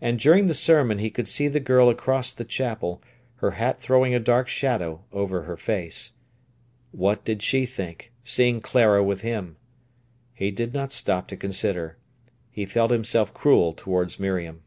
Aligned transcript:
And 0.00 0.18
during 0.18 0.46
the 0.46 0.54
sermon 0.54 0.96
he 0.96 1.10
could 1.10 1.28
see 1.28 1.46
the 1.46 1.60
girl 1.60 1.90
across 1.90 2.32
the 2.32 2.42
chapel, 2.46 3.02
her 3.44 3.50
hat 3.50 3.78
throwing 3.78 4.14
a 4.14 4.18
dark 4.18 4.48
shadow 4.48 5.04
over 5.12 5.42
her 5.42 5.58
face. 5.58 6.12
What 6.90 7.26
did 7.26 7.42
she 7.42 7.66
think, 7.66 8.12
seeing 8.24 8.62
Clara 8.62 9.04
with 9.04 9.20
him? 9.20 9.58
He 10.32 10.50
did 10.50 10.72
not 10.72 10.90
stop 10.90 11.28
to 11.28 11.36
consider. 11.36 11.98
He 12.50 12.64
felt 12.64 12.92
himself 12.92 13.34
cruel 13.34 13.74
towards 13.74 14.18
Miriam. 14.18 14.62